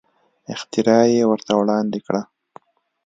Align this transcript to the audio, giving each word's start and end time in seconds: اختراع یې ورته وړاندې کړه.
اختراع 0.53 1.03
یې 1.15 1.23
ورته 1.29 1.51
وړاندې 1.59 1.99
کړه. 2.05 2.21